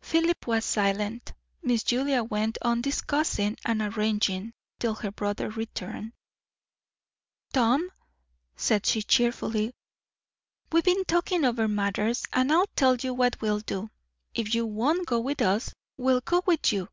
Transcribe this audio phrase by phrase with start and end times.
[0.00, 1.34] Philip was silent.
[1.62, 6.14] Miss Julia went on discussing and arranging; till her brother returned.
[7.52, 7.88] "Tom,"
[8.56, 9.72] said she cheerfully,
[10.72, 13.88] "we've been talking over matters, and I'll tell you what we'll do
[14.34, 16.88] if you won't go with us, we will go with you!"